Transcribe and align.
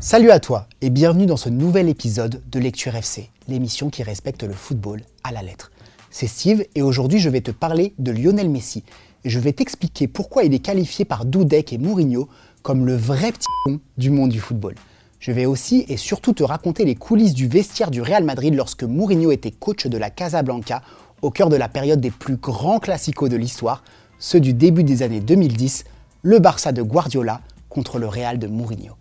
Salut 0.00 0.30
à 0.30 0.38
toi 0.38 0.68
et 0.80 0.90
bienvenue 0.90 1.26
dans 1.26 1.36
ce 1.36 1.48
nouvel 1.48 1.88
épisode 1.88 2.40
de 2.52 2.60
Lecture 2.60 2.94
FC, 2.94 3.30
l'émission 3.48 3.90
qui 3.90 4.04
respecte 4.04 4.44
le 4.44 4.52
football 4.52 5.02
à 5.24 5.32
la 5.32 5.42
lettre. 5.42 5.72
C'est 6.08 6.28
Steve 6.28 6.64
et 6.76 6.82
aujourd'hui 6.82 7.18
je 7.18 7.28
vais 7.28 7.40
te 7.40 7.50
parler 7.50 7.94
de 7.98 8.12
Lionel 8.12 8.48
Messi 8.48 8.84
et 9.24 9.28
je 9.28 9.40
vais 9.40 9.52
t'expliquer 9.52 10.06
pourquoi 10.06 10.44
il 10.44 10.54
est 10.54 10.60
qualifié 10.60 11.04
par 11.04 11.24
Dudek 11.24 11.72
et 11.72 11.78
Mourinho 11.78 12.28
comme 12.62 12.86
le 12.86 12.94
vrai 12.94 13.32
petit 13.32 13.80
du 13.96 14.10
monde 14.10 14.30
du 14.30 14.38
football. 14.38 14.76
Je 15.18 15.32
vais 15.32 15.46
aussi 15.46 15.84
et 15.88 15.96
surtout 15.96 16.32
te 16.32 16.44
raconter 16.44 16.84
les 16.84 16.94
coulisses 16.94 17.34
du 17.34 17.48
vestiaire 17.48 17.90
du 17.90 18.00
Real 18.00 18.22
Madrid 18.22 18.54
lorsque 18.54 18.84
Mourinho 18.84 19.32
était 19.32 19.50
coach 19.50 19.88
de 19.88 19.98
la 19.98 20.10
Casablanca 20.10 20.80
au 21.22 21.32
cœur 21.32 21.48
de 21.48 21.56
la 21.56 21.68
période 21.68 22.00
des 22.00 22.12
plus 22.12 22.36
grands 22.36 22.78
classicos 22.78 23.28
de 23.28 23.36
l'histoire, 23.36 23.82
ceux 24.20 24.38
du 24.38 24.54
début 24.54 24.84
des 24.84 25.02
années 25.02 25.20
2010, 25.20 25.82
le 26.22 26.38
Barça 26.38 26.70
de 26.70 26.82
Guardiola 26.82 27.40
contre 27.68 27.98
le 27.98 28.06
Real 28.06 28.38
de 28.38 28.46
Mourinho. 28.46 28.97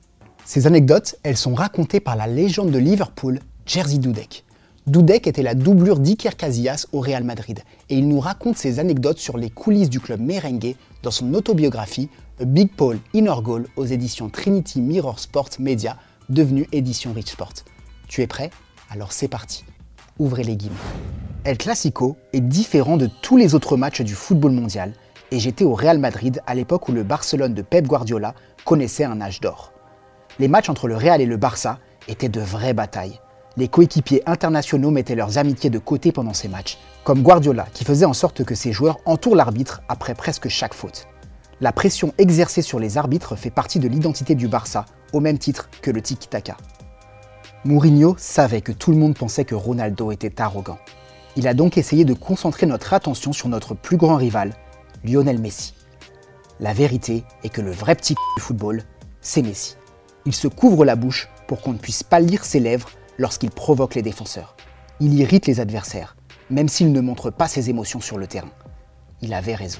Ces 0.49 0.65
anecdotes, 0.65 1.17
elles 1.23 1.35
sont 1.35 1.53
racontées 1.53 1.99
par 1.99 2.15
la 2.15 2.25
légende 2.25 2.71
de 2.71 2.77
Liverpool, 2.77 3.41
Jerzy 3.65 3.99
Dudek. 3.99 4.45
Dudek 4.85 5.27
était 5.27 5.43
la 5.43 5.55
doublure 5.55 5.99
d'Iker 5.99 6.37
Casillas 6.37 6.85
au 6.93 7.01
Real 7.01 7.25
Madrid 7.25 7.59
et 7.89 7.97
il 7.97 8.07
nous 8.07 8.21
raconte 8.21 8.57
ses 8.57 8.79
anecdotes 8.79 9.17
sur 9.17 9.37
les 9.37 9.49
coulisses 9.49 9.89
du 9.89 9.99
club 9.99 10.21
merengue 10.21 10.77
dans 11.03 11.11
son 11.11 11.33
autobiographie 11.33 12.07
A 12.39 12.45
Big 12.45 12.71
Paul 12.73 12.97
in 13.13 13.25
Goal 13.41 13.67
aux 13.75 13.83
éditions 13.83 14.29
Trinity 14.29 14.79
Mirror 14.79 15.19
Sport 15.19 15.49
Media, 15.59 15.97
devenue 16.29 16.65
édition 16.71 17.11
Rich 17.11 17.31
Sport. 17.31 17.53
Tu 18.07 18.21
es 18.21 18.27
prêt? 18.27 18.49
Alors 18.89 19.11
c'est 19.11 19.27
parti. 19.27 19.65
Ouvrez 20.17 20.45
les 20.45 20.55
guillemets. 20.55 20.77
El 21.43 21.57
Clasico 21.57 22.15
est 22.31 22.39
différent 22.39 22.95
de 22.95 23.09
tous 23.21 23.35
les 23.35 23.53
autres 23.53 23.75
matchs 23.75 23.99
du 23.99 24.15
football 24.15 24.53
mondial 24.53 24.93
et 25.31 25.39
j'étais 25.39 25.65
au 25.65 25.73
Real 25.73 25.99
Madrid 25.99 26.41
à 26.47 26.55
l'époque 26.55 26.87
où 26.87 26.93
le 26.93 27.03
Barcelone 27.03 27.53
de 27.53 27.63
Pep 27.63 27.85
Guardiola 27.85 28.33
connaissait 28.63 29.03
un 29.03 29.19
âge 29.19 29.41
d'or. 29.41 29.73
Les 30.39 30.47
matchs 30.47 30.69
entre 30.69 30.87
le 30.87 30.95
Real 30.95 31.19
et 31.19 31.25
le 31.25 31.37
Barça 31.37 31.79
étaient 32.07 32.29
de 32.29 32.41
vraies 32.41 32.73
batailles. 32.73 33.19
Les 33.57 33.67
coéquipiers 33.67 34.21
internationaux 34.29 34.91
mettaient 34.91 35.15
leurs 35.15 35.39
amitiés 35.39 35.71
de 35.71 35.79
côté 35.79 36.11
pendant 36.11 36.33
ces 36.33 36.47
matchs, 36.47 36.77
comme 37.03 37.23
Guardiola 37.23 37.65
qui 37.73 37.83
faisait 37.83 38.05
en 38.05 38.13
sorte 38.13 38.43
que 38.43 38.53
ses 38.53 38.71
joueurs 38.71 38.99
entourent 39.05 39.35
l'arbitre 39.35 39.81
après 39.89 40.13
presque 40.13 40.47
chaque 40.47 40.75
faute. 40.75 41.07
La 41.59 41.71
pression 41.71 42.13
exercée 42.19 42.61
sur 42.61 42.79
les 42.79 42.99
arbitres 42.99 43.35
fait 43.35 43.49
partie 43.49 43.79
de 43.79 43.87
l'identité 43.87 44.35
du 44.35 44.47
Barça, 44.47 44.85
au 45.11 45.19
même 45.19 45.39
titre 45.39 45.69
que 45.81 45.89
le 45.89 46.03
tiki-taka. 46.03 46.55
Mourinho 47.65 48.15
savait 48.19 48.61
que 48.61 48.71
tout 48.71 48.91
le 48.91 48.97
monde 48.97 49.17
pensait 49.17 49.43
que 49.43 49.55
Ronaldo 49.55 50.11
était 50.11 50.39
arrogant. 50.39 50.77
Il 51.35 51.47
a 51.47 51.55
donc 51.55 51.79
essayé 51.79 52.05
de 52.05 52.13
concentrer 52.13 52.67
notre 52.67 52.93
attention 52.93 53.33
sur 53.33 53.49
notre 53.49 53.73
plus 53.73 53.97
grand 53.97 54.17
rival, 54.17 54.53
Lionel 55.03 55.39
Messi. 55.39 55.73
La 56.59 56.73
vérité 56.73 57.23
est 57.43 57.49
que 57.49 57.61
le 57.61 57.71
vrai 57.71 57.95
petit 57.95 58.13
du 58.13 58.43
football, 58.43 58.83
c'est 59.19 59.41
Messi. 59.41 59.77
Il 60.27 60.35
se 60.35 60.49
couvre 60.49 60.83
la 60.83 60.97
bouche 60.97 61.29
pour 61.47 61.61
qu'on 61.61 61.71
ne 61.71 61.77
puisse 61.77 62.03
pas 62.03 62.19
lire 62.19 62.43
ses 62.43 62.59
lèvres 62.59 62.89
lorsqu'il 63.17 63.49
provoque 63.49 63.95
les 63.95 64.01
défenseurs. 64.01 64.57
Il 64.99 65.17
irrite 65.17 65.47
les 65.47 65.61
adversaires, 65.61 66.17
même 66.49 66.67
s'il 66.67 66.91
ne 66.91 66.99
montre 66.99 67.29
pas 67.29 67.47
ses 67.47 67.69
émotions 67.69 68.01
sur 68.01 68.17
le 68.17 68.27
terrain. 68.27 68.51
Il 69.21 69.33
avait 69.33 69.55
raison. 69.55 69.79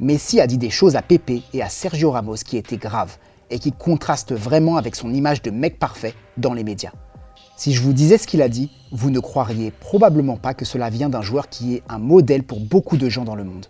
Messi 0.00 0.40
a 0.40 0.46
dit 0.46 0.56
des 0.56 0.70
choses 0.70 0.96
à 0.96 1.02
Pepe 1.02 1.42
et 1.52 1.60
à 1.60 1.68
Sergio 1.68 2.10
Ramos 2.10 2.36
qui 2.36 2.56
étaient 2.56 2.78
graves 2.78 3.18
et 3.50 3.58
qui 3.58 3.70
contrastent 3.70 4.32
vraiment 4.32 4.78
avec 4.78 4.96
son 4.96 5.12
image 5.12 5.42
de 5.42 5.50
mec 5.50 5.78
parfait 5.78 6.14
dans 6.38 6.54
les 6.54 6.64
médias. 6.64 6.92
Si 7.58 7.74
je 7.74 7.82
vous 7.82 7.92
disais 7.92 8.16
ce 8.16 8.26
qu'il 8.26 8.40
a 8.40 8.48
dit, 8.48 8.70
vous 8.92 9.10
ne 9.10 9.20
croiriez 9.20 9.72
probablement 9.72 10.38
pas 10.38 10.54
que 10.54 10.64
cela 10.64 10.88
vient 10.88 11.10
d'un 11.10 11.20
joueur 11.20 11.50
qui 11.50 11.74
est 11.74 11.82
un 11.90 11.98
modèle 11.98 12.44
pour 12.44 12.60
beaucoup 12.60 12.96
de 12.96 13.10
gens 13.10 13.24
dans 13.26 13.36
le 13.36 13.44
monde. 13.44 13.66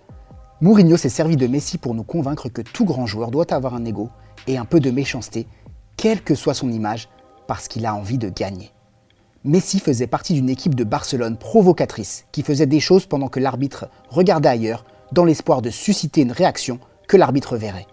Mourinho 0.61 0.97
s'est 0.97 1.09
servi 1.09 1.37
de 1.37 1.49
Messi 1.49 1.79
pour 1.79 1.97
nous 1.97 2.05
convaincre 2.05 2.49
que 2.49 2.62
tout 2.62 2.84
grand 2.84 3.07
joueur 3.07 3.33
doit 3.33 3.53
avoir 3.53 3.75
un 3.75 3.84
ego 3.84 4.09
et 4.47 4.57
un 4.57 4.65
peu 4.65 4.79
de 4.79 4.93
méchanceté, 4.93 5.49
quelle 5.97 6.22
que 6.22 6.34
soit 6.34 6.55
son 6.55 6.70
image, 6.70 7.08
parce 7.47 7.69
qu'il 7.69 7.86
a 7.86 7.94
envie 7.94 8.19
de 8.19 8.28
gagner. 8.28 8.72
Messi 9.44 9.78
faisait 9.78 10.08
partie 10.08 10.34
d'une 10.34 10.50
équipe 10.50 10.75
de 10.75 10.84
Barcelone 10.84 11.36
provocatrice 11.36 12.25
qui 12.33 12.42
faisait 12.42 12.66
des 12.66 12.80
choses 12.80 13.06
pendant 13.06 13.28
que 13.28 13.38
l'arbitre 13.38 13.88
regardait 14.08 14.48
ailleurs 14.48 14.84
dans 15.12 15.25
l'espoir 15.25 15.62
de 15.62 15.71
susciter 15.71 16.22
une 16.22 16.32
réaction 16.32 16.81
que 17.06 17.16
l'arbitre 17.16 17.56
verrait. 17.56 17.87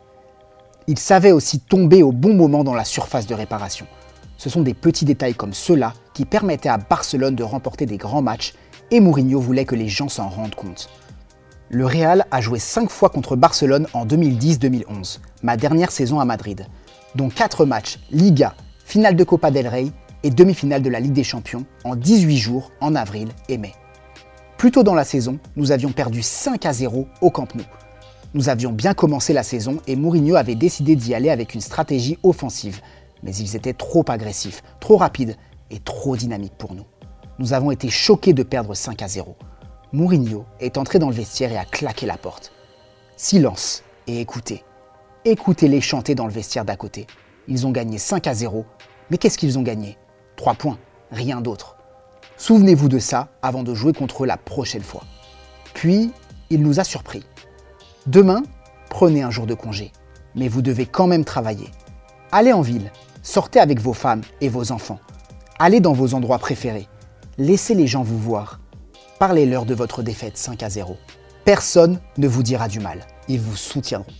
Il 0.88 0.98
savait 0.98 1.32
aussi 1.32 1.60
tomber 1.60 2.02
au 2.02 2.12
bon 2.12 2.34
moment 2.34 2.64
dans 2.64 2.74
la 2.74 2.84
surface 2.84 3.28
de 3.28 3.36
réparation. 3.36 3.86
Ce 4.38 4.50
sont 4.50 4.64
des 4.64 4.74
petits 4.74 5.06
détails 5.06 5.36
comme 5.36 5.54
ceux-là 5.54 5.94
qui 6.14 6.26
permettaient 6.26 6.70
à 6.70 6.78
Barcelone 6.78 7.36
de 7.36 7.44
remporter 7.44 7.86
des 7.86 7.98
grands 7.98 8.24
matchs 8.24 8.56
et 8.92 9.00
Mourinho 9.00 9.40
voulait 9.40 9.66
que 9.66 9.76
les 9.76 9.88
gens 9.88 10.10
s'en 10.10 10.28
rendent 10.28 10.56
compte. 10.56 10.90
Le 11.70 11.86
Real 11.86 12.26
a 12.32 12.42
joué 12.42 12.60
5 12.60 12.90
fois 12.90 13.10
contre 13.10 13.36
Barcelone 13.36 13.88
en 13.94 14.06
2010-2011, 14.06 15.20
ma 15.44 15.56
dernière 15.56 15.92
saison 15.92 16.20
à 16.20 16.26
Madrid, 16.26 16.68
dont 17.16 17.30
4 17.30 17.66
matchs 17.66 18.00
Liga, 18.12 18.56
finale 18.86 19.16
de 19.16 19.24
Copa 19.24 19.52
del 19.52 19.68
Rey 19.68 19.88
et 20.24 20.30
demi-finale 20.30 20.82
de 20.82 20.90
la 20.90 21.00
Ligue 21.00 21.14
des 21.14 21.24
Champions 21.24 21.66
en 21.84 21.96
18 21.96 22.38
jours 22.38 22.72
en 22.82 22.96
avril 22.96 23.30
et 23.50 23.58
mai. 23.58 23.74
Plus 24.58 24.72
tôt 24.72 24.84
dans 24.84 24.96
la 24.96 25.04
saison, 25.04 25.40
nous 25.56 25.72
avions 25.72 25.92
perdu 25.92 26.22
5 26.22 26.66
à 26.66 26.74
0 26.74 27.08
au 27.22 27.30
Camp 27.30 27.54
Nou. 27.56 27.64
Nous 28.34 28.50
avions 28.50 28.72
bien 28.72 28.94
commencé 28.94 29.34
la 29.34 29.44
saison 29.44 29.80
et 29.88 29.96
Mourinho 29.96 30.36
avait 30.36 30.56
décidé 30.56 30.96
d'y 30.96 31.14
aller 31.14 31.30
avec 31.30 31.54
une 31.54 31.62
stratégie 31.62 32.18
offensive, 32.24 32.82
mais 33.22 33.36
ils 33.36 33.56
étaient 33.56 33.74
trop 33.74 34.06
agressifs, 34.08 34.64
trop 34.80 34.98
rapides 34.98 35.36
et 35.70 35.80
trop 35.80 36.16
dynamiques 36.16 36.58
pour 36.58 36.74
nous. 36.74 36.86
Nous 37.40 37.54
avons 37.54 37.72
été 37.72 37.90
choqués 37.90 38.34
de 38.34 38.44
perdre 38.44 38.74
5 38.74 39.02
à 39.02 39.08
0. 39.08 39.36
Mourinho 39.92 40.46
est 40.60 40.78
entré 40.78 40.98
dans 40.98 41.10
le 41.10 41.16
vestiaire 41.16 41.52
et 41.52 41.58
a 41.58 41.66
claqué 41.66 42.06
la 42.06 42.18
porte. 42.18 42.52
Silence 43.18 43.84
et 44.08 44.20
écoutez. 44.22 44.64
Écoutez-les 45.26 45.80
chanter 45.80 46.16
dans 46.16 46.28
le 46.28 46.34
vestiaire 46.34 46.66
d'à 46.66 46.76
côté. 46.76 47.08
Ils 47.48 47.66
ont 47.66 47.72
gagné 47.72 47.98
5 47.98 48.28
à 48.28 48.34
0, 48.34 48.66
mais 49.10 49.18
qu'est-ce 49.18 49.38
qu'ils 49.38 49.58
ont 49.58 49.62
gagné? 49.62 49.98
3 50.36 50.56
points, 50.56 50.78
rien 51.12 51.40
d'autre. 51.40 51.78
Souvenez-vous 52.36 52.90
de 52.90 53.00
ça 53.00 53.30
avant 53.42 53.64
de 53.64 53.74
jouer 53.74 53.94
contre 53.94 54.26
eux 54.26 54.28
la 54.28 54.36
prochaine 54.36 54.84
fois. 54.84 55.06
Puis, 55.74 56.12
il 56.50 56.62
nous 56.62 56.82
a 56.82 56.84
surpris. 56.84 57.24
Demain, 58.06 58.44
prenez 58.90 59.24
un 59.24 59.32
jour 59.32 59.48
de 59.48 59.54
congé, 59.54 59.94
mais 60.36 60.50
vous 60.50 60.62
devez 60.62 60.86
quand 60.86 61.08
même 61.08 61.24
travailler. 61.24 61.70
Allez 62.34 62.52
en 62.52 62.62
ville, 62.62 62.92
sortez 63.22 63.62
avec 63.62 63.80
vos 63.80 63.94
femmes 63.94 64.24
et 64.42 64.50
vos 64.50 64.74
enfants. 64.74 65.00
Allez 65.58 65.80
dans 65.80 65.94
vos 65.94 66.16
endroits 66.16 66.40
préférés. 66.40 66.90
Laissez 67.38 67.76
les 67.76 67.88
gens 67.88 68.04
vous 68.04 68.20
voir. 68.20 68.60
Parlez-leur 69.20 69.64
de 69.64 69.74
votre 69.74 70.04
défaite 70.04 70.38
5 70.38 70.64
à 70.64 70.70
0. 70.70 70.98
Personne 71.46 72.02
ne 72.18 72.28
vous 72.28 72.44
dira 72.44 72.68
du 72.68 72.82
mal, 72.82 73.08
ils 73.30 73.40
vous 73.40 73.56
soutiendront. 73.56 74.12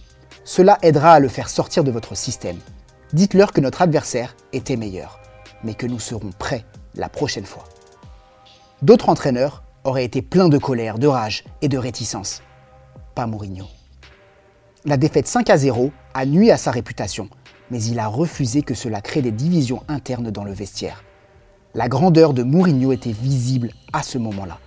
Cela 0.46 0.78
aidera 0.82 1.14
à 1.14 1.20
le 1.20 1.30
faire 1.30 1.50
sortir 1.50 1.84
de 1.84 1.92
votre 1.92 2.16
système. 2.16 2.58
Dites-leur 3.14 3.54
que 3.54 3.62
notre 3.62 3.82
adversaire 3.82 4.36
était 4.52 4.76
meilleur, 4.76 5.20
mais 5.64 5.74
que 5.74 5.88
nous 5.88 6.00
serons 6.00 6.32
prêts 6.38 6.66
la 6.96 7.08
prochaine 7.08 7.46
fois. 7.46 7.64
D'autres 8.82 9.10
entraîneurs 9.10 9.64
auraient 9.86 10.04
été 10.04 10.22
pleins 10.22 10.50
de 10.50 10.58
colère, 10.58 11.00
de 11.00 11.08
rage 11.08 11.46
et 11.62 11.70
de 11.70 11.78
réticence. 11.78 12.42
Pas 13.16 13.26
Mourinho. 13.26 13.66
La 14.84 14.98
défaite 14.98 15.28
5 15.28 15.50
à 15.50 15.58
0 15.58 15.92
a 16.14 16.26
nui 16.26 16.52
à 16.52 16.58
sa 16.58 16.72
réputation, 16.72 17.30
mais 17.72 17.82
il 17.82 17.98
a 18.00 18.08
refusé 18.08 18.64
que 18.64 18.74
cela 18.74 19.00
crée 19.00 19.22
des 19.22 19.32
divisions 19.32 19.84
internes 19.88 20.30
dans 20.30 20.44
le 20.44 20.52
vestiaire. 20.52 21.04
La 21.74 21.88
grandeur 21.88 22.34
de 22.34 22.44
Mourinho 22.44 22.92
était 22.92 23.14
visible 23.14 23.72
à 23.94 24.04
ce 24.04 24.18
moment-là. 24.18 24.60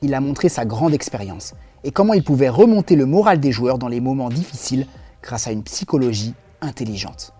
Il 0.00 0.14
a 0.14 0.20
montré 0.20 0.48
sa 0.48 0.64
grande 0.64 0.94
expérience 0.94 1.54
et 1.84 1.90
comment 1.90 2.14
il 2.14 2.24
pouvait 2.24 2.48
remonter 2.48 2.96
le 2.96 3.04
moral 3.04 3.40
des 3.40 3.52
joueurs 3.52 3.78
dans 3.78 3.88
les 3.88 4.00
moments 4.00 4.30
difficiles 4.30 4.86
grâce 5.22 5.46
à 5.46 5.52
une 5.52 5.62
psychologie 5.62 6.34
intelligente. 6.60 7.32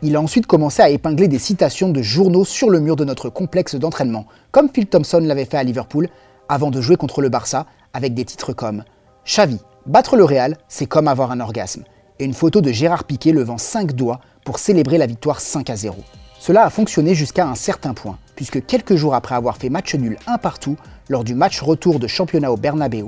Il 0.00 0.14
a 0.14 0.20
ensuite 0.20 0.46
commencé 0.46 0.80
à 0.80 0.90
épingler 0.90 1.26
des 1.26 1.40
citations 1.40 1.88
de 1.88 2.02
journaux 2.02 2.44
sur 2.44 2.70
le 2.70 2.78
mur 2.78 2.94
de 2.94 3.04
notre 3.04 3.30
complexe 3.30 3.74
d'entraînement, 3.74 4.26
comme 4.52 4.68
Phil 4.72 4.86
Thompson 4.86 5.18
l'avait 5.18 5.44
fait 5.44 5.56
à 5.56 5.64
Liverpool, 5.64 6.08
avant 6.48 6.70
de 6.70 6.80
jouer 6.80 6.96
contre 6.96 7.20
le 7.20 7.28
Barça, 7.28 7.66
avec 7.92 8.14
des 8.14 8.24
titres 8.24 8.52
comme 8.52 8.84
Xavi, 9.26 9.58
battre 9.86 10.16
le 10.16 10.24
Real, 10.24 10.56
c'est 10.68 10.86
comme 10.86 11.08
avoir 11.08 11.32
un 11.32 11.40
orgasme, 11.40 11.82
et 12.18 12.24
une 12.24 12.34
photo 12.34 12.60
de 12.60 12.70
Gérard 12.70 13.04
Piquet 13.04 13.32
levant 13.32 13.58
5 13.58 13.92
doigts 13.92 14.20
pour 14.44 14.58
célébrer 14.58 14.98
la 14.98 15.06
victoire 15.06 15.40
5 15.40 15.68
à 15.68 15.76
0. 15.76 15.96
Cela 16.38 16.64
a 16.64 16.70
fonctionné 16.70 17.14
jusqu'à 17.14 17.46
un 17.46 17.56
certain 17.56 17.92
point, 17.92 18.18
puisque 18.36 18.64
quelques 18.64 18.94
jours 18.94 19.14
après 19.14 19.34
avoir 19.34 19.56
fait 19.56 19.68
match 19.68 19.94
nul 19.96 20.16
un 20.28 20.38
partout 20.38 20.76
lors 21.08 21.24
du 21.24 21.34
match 21.34 21.60
retour 21.60 21.98
de 21.98 22.06
championnat 22.06 22.52
au 22.52 22.56
Bernabeu, 22.56 23.06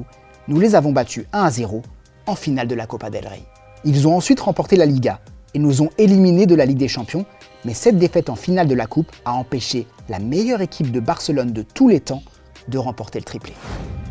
nous 0.48 0.58
les 0.58 0.74
avons 0.74 0.92
battus 0.92 1.26
1 1.32 1.44
à 1.44 1.50
0 1.50 1.82
en 2.26 2.34
finale 2.34 2.66
de 2.66 2.74
la 2.74 2.86
Copa 2.86 3.10
del 3.10 3.26
Rey. 3.28 3.42
Ils 3.84 4.06
ont 4.06 4.16
ensuite 4.16 4.40
remporté 4.40 4.76
la 4.76 4.84
Liga, 4.84 5.20
et 5.54 5.58
nous 5.58 5.82
ont 5.82 5.90
éliminés 5.98 6.46
de 6.46 6.54
la 6.54 6.66
Ligue 6.66 6.78
des 6.78 6.88
Champions, 6.88 7.24
mais 7.64 7.74
cette 7.74 7.98
défaite 7.98 8.30
en 8.30 8.36
finale 8.36 8.68
de 8.68 8.74
la 8.74 8.86
Coupe 8.86 9.10
a 9.24 9.32
empêché 9.32 9.86
la 10.08 10.18
meilleure 10.18 10.60
équipe 10.60 10.90
de 10.90 11.00
Barcelone 11.00 11.52
de 11.52 11.62
tous 11.62 11.88
les 11.88 12.00
temps 12.00 12.22
de 12.68 12.78
remporter 12.78 13.18
le 13.18 13.24
triplé. 13.24 13.54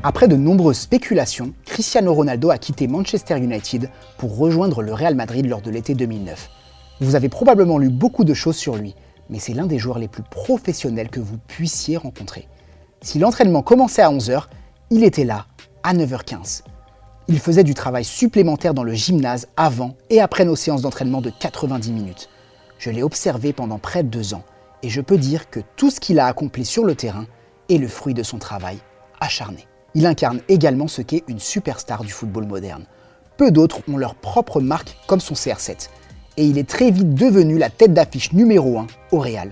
Après 0.01 0.27
de 0.27 0.36
nombreuses 0.36 0.80
spéculations, 0.80 1.54
Cristiano 1.66 2.13
Ronaldo 2.13 2.50
a 2.50 2.57
quitté 2.57 2.88
Manchester 2.88 3.38
United 3.38 3.89
pour 4.18 4.38
rejoindre 4.38 4.81
le 4.81 4.94
Real 4.94 5.16
Madrid 5.16 5.45
lors 5.45 5.62
de 5.62 5.69
l'été 5.69 5.94
2009. 5.94 6.50
Vous 7.01 7.16
avez 7.16 7.30
probablement 7.30 7.77
lu 7.77 7.89
beaucoup 7.89 8.24
de 8.24 8.33
choses 8.33 8.57
sur 8.57 8.75
lui, 8.75 8.95
mais 9.30 9.39
c'est 9.39 9.54
l'un 9.54 9.68
des 9.68 9.77
joueurs 9.77 10.00
les 10.00 10.07
plus 10.07 10.24
professionnels 10.24 11.10
que 11.10 11.19
vous 11.19 11.38
puissiez 11.48 11.98
rencontrer. 11.98 12.48
Si 13.01 13.19
l'entraînement 13.19 13.62
commençait 13.62 14.01
à 14.01 14.12
11h, 14.12 14.45
il 14.89 15.04
était 15.04 15.25
là 15.25 15.45
à 15.83 15.94
9h15 15.94 16.63
il 17.29 17.37
faisait 17.37 17.63
du 17.63 17.75
travail 17.75 18.03
supplémentaire 18.03 18.73
dans 18.73 18.83
le 18.83 18.95
gymnase 18.95 19.47
avant 19.55 19.93
et 20.09 20.19
après 20.19 20.45
nos 20.45 20.55
séances 20.55 20.81
d'entraînement 20.81 21.21
de 21.21 21.29
90 21.29 21.91
minutes. 21.91 22.27
Je 22.79 22.89
l'ai 22.89 23.03
observé 23.03 23.53
pendant 23.53 23.77
près 23.77 24.01
de 24.01 24.09
deux 24.09 24.33
ans 24.33 24.43
et 24.81 24.89
je 24.89 24.99
peux 24.99 25.17
dire 25.17 25.51
que 25.51 25.59
tout 25.75 25.91
ce 25.91 25.99
qu'il 25.99 26.19
a 26.19 26.25
accompli 26.25 26.65
sur 26.65 26.83
le 26.83 26.95
terrain 26.95 27.27
est 27.69 27.77
le 27.77 27.87
fruit 27.87 28.15
de 28.15 28.23
son 28.23 28.39
travail 28.39 28.79
acharné. 29.19 29.67
Il 29.93 30.07
incarne 30.07 30.41
également 30.47 30.87
ce 30.87 31.03
qu'est 31.03 31.23
une 31.27 31.39
superstar 31.39 32.03
du 32.03 32.11
football 32.11 32.47
moderne. 32.47 32.85
Peu 33.37 33.51
d'autres 33.51 33.81
ont 33.87 33.97
leur 33.97 34.15
propre 34.15 34.59
marque 34.59 34.97
comme 35.05 35.19
son 35.19 35.35
CR7 35.35 35.89
et 36.37 36.45
il 36.45 36.57
est 36.57 36.67
très 36.67 36.89
vite 36.89 37.13
devenu 37.13 37.59
la 37.59 37.69
tête 37.69 37.93
d'affiche 37.93 38.33
numéro 38.33 38.79
1 38.79 38.87
au 39.11 39.19
Real. 39.19 39.51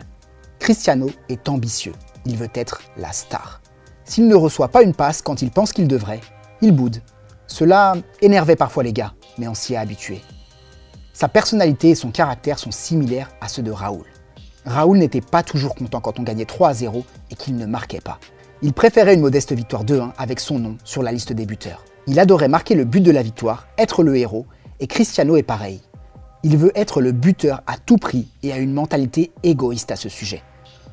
Cristiano 0.57 1.11
est 1.29 1.47
ambitieux, 1.47 1.93
il 2.25 2.37
veut 2.37 2.49
être 2.55 2.81
la 2.97 3.11
star. 3.11 3.61
S'il 4.03 4.27
ne 4.27 4.35
reçoit 4.35 4.69
pas 4.69 4.81
une 4.81 4.95
passe 4.95 5.21
quand 5.21 5.43
il 5.43 5.51
pense 5.51 5.73
qu'il 5.73 5.87
devrait, 5.87 6.21
il 6.61 6.71
boude. 6.71 7.01
Cela 7.47 7.95
énervait 8.21 8.55
parfois 8.55 8.83
les 8.83 8.93
gars, 8.93 9.13
mais 9.37 9.47
on 9.47 9.53
s'y 9.53 9.73
est 9.73 9.77
habitué. 9.77 10.21
Sa 11.13 11.27
personnalité 11.27 11.89
et 11.89 11.95
son 11.95 12.11
caractère 12.11 12.59
sont 12.59 12.71
similaires 12.71 13.31
à 13.41 13.47
ceux 13.47 13.63
de 13.63 13.71
Raoul. 13.71 14.05
Raoul 14.65 14.97
n'était 14.97 15.21
pas 15.21 15.43
toujours 15.43 15.73
content 15.73 16.01
quand 16.01 16.19
on 16.19 16.23
gagnait 16.23 16.45
3 16.45 16.69
à 16.69 16.73
0 16.73 17.05
et 17.31 17.35
qu'il 17.35 17.55
ne 17.55 17.65
marquait 17.65 18.01
pas. 18.01 18.19
Il 18.61 18.73
préférait 18.73 19.13
une 19.13 19.21
modeste 19.21 19.53
victoire 19.53 19.85
2-1 19.85 20.11
avec 20.17 20.39
son 20.39 20.59
nom 20.59 20.77
sur 20.83 21.01
la 21.03 21.11
liste 21.11 21.31
des 21.31 21.45
buteurs. 21.45 21.85
Il 22.05 22.19
adorait 22.19 22.49
marquer 22.49 22.75
le 22.75 22.85
but 22.85 23.01
de 23.01 23.11
la 23.11 23.21
victoire, 23.21 23.67
être 23.77 24.03
le 24.03 24.17
héros, 24.17 24.45
et 24.79 24.87
Cristiano 24.87 25.37
est 25.37 25.43
pareil. 25.43 25.81
Il 26.43 26.57
veut 26.57 26.71
être 26.75 27.01
le 27.01 27.11
buteur 27.11 27.61
à 27.65 27.77
tout 27.77 27.97
prix 27.97 28.27
et 28.43 28.51
a 28.51 28.57
une 28.57 28.73
mentalité 28.73 29.31
égoïste 29.43 29.91
à 29.91 29.95
ce 29.95 30.09
sujet. 30.09 30.43